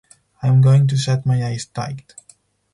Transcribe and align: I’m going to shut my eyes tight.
I’m 0.41 0.61
going 0.61 0.87
to 0.87 0.97
shut 0.97 1.27
my 1.27 1.45
eyes 1.45 1.67
tight. 1.67 2.15